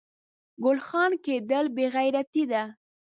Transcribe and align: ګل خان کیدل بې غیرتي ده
ګل 0.63 0.79
خان 0.87 1.11
کیدل 1.25 1.65
بې 1.75 1.85
غیرتي 1.95 2.43
ده 2.51 2.63